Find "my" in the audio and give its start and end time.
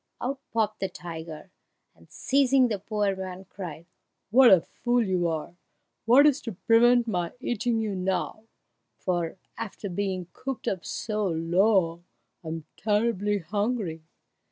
7.07-7.33